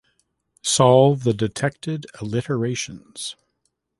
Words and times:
Solve 0.63 1.23
the 1.23 1.31
detected 1.35 2.07
alterations. 2.19 3.35